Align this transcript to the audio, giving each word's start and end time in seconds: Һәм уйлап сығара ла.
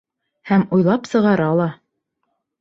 Һәм 0.51 0.63
уйлап 0.77 1.05
сығара 1.11 1.51
ла. 1.61 1.69